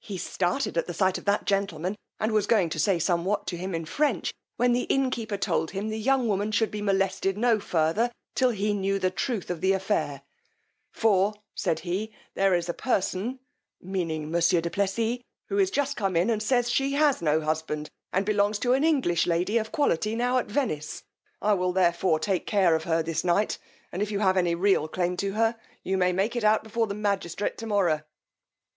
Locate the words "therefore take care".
21.72-22.74